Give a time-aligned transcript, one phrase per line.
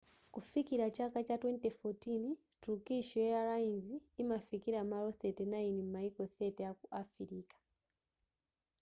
[0.33, 3.85] kufikira chaka cha 2014 turkish airlines
[4.21, 7.57] imafikira malo 39 m'maiko 30 aku afirika